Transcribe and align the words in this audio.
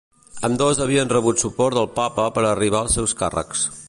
Ambdós 0.47 0.79
havien 0.85 1.11
rebut 1.11 1.43
suport 1.43 1.79
del 1.79 1.89
papa 1.99 2.25
per 2.39 2.47
arribar 2.53 2.81
als 2.81 2.97
seus 3.01 3.15
càrrecs. 3.21 3.67